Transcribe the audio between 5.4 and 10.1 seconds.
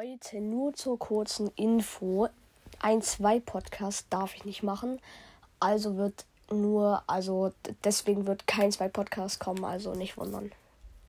Also wird nur, also deswegen wird kein zwei Podcast kommen, also